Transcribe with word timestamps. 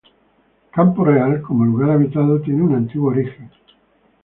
Campo 0.73 1.03
Real, 1.05 1.43
como 1.43 1.63
lugar 1.63 1.91
habitado, 1.91 2.41
tiene 2.41 2.63
un 2.63 2.73
antiguo 2.73 3.11
origen. 3.11 3.51